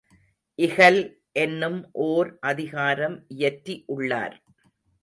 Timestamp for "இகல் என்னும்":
0.59-1.79